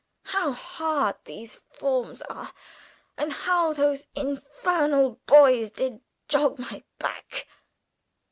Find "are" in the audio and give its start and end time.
2.23-2.51